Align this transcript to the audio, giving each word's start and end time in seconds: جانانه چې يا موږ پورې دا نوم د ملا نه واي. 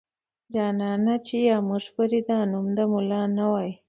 جانانه 0.53 1.15
چې 1.25 1.37
يا 1.49 1.57
موږ 1.67 1.83
پورې 1.93 2.19
دا 2.29 2.39
نوم 2.51 2.65
د 2.77 2.79
ملا 2.91 3.21
نه 3.37 3.45
واي. 3.51 3.71